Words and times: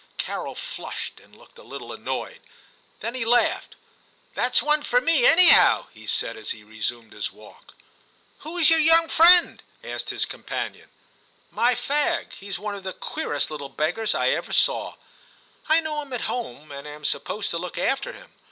Carol 0.17 0.55
flushed 0.55 1.19
and 1.19 1.35
looked 1.37 1.59
a 1.59 1.63
little 1.63 1.93
annoyed; 1.93 2.41
then 3.01 3.13
he 3.13 3.23
laughed. 3.23 3.75
* 4.05 4.33
That's 4.33 4.63
one 4.63 4.81
for 4.81 4.99
me, 4.99 5.27
anyhow,* 5.27 5.89
he 5.93 6.07
said, 6.07 6.35
as 6.37 6.49
he 6.49 6.63
resumed 6.63 7.13
his 7.13 7.31
walk. 7.31 7.75
'Who's 8.39 8.71
your 8.71 8.79
young 8.79 9.09
friend?* 9.09 9.61
asked 9.83 10.09
his 10.09 10.25
companion.' 10.25 10.89
My 11.61 11.75
fag; 11.75 12.33
he's 12.33 12.57
one 12.57 12.73
of 12.73 12.81
the 12.81 12.93
queerest 12.93 13.51
little 13.51 13.69
beggars 13.69 14.15
I 14.15 14.31
ever 14.31 14.51
saw; 14.53 14.95
I 15.69 15.81
know 15.81 16.01
him 16.01 16.13
at 16.13 16.21
home, 16.21 16.71
and 16.71 16.87
am 16.87 17.05
supposed 17.05 17.51
to 17.51 17.59
look 17.59 17.77
after 17.77 18.11
him. 18.13 18.31